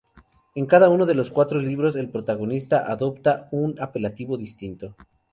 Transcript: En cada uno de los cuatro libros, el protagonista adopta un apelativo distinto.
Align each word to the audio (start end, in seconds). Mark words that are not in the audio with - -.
En 0.55 0.65
cada 0.65 0.89
uno 0.89 1.05
de 1.05 1.13
los 1.13 1.29
cuatro 1.29 1.59
libros, 1.59 1.95
el 1.95 2.09
protagonista 2.09 2.91
adopta 2.91 3.47
un 3.51 3.79
apelativo 3.79 4.35
distinto. 4.35 4.95